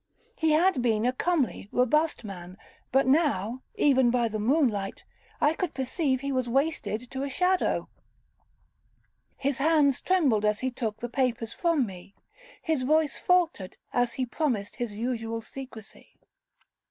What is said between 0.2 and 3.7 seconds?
He had been a comely, robust man, but now,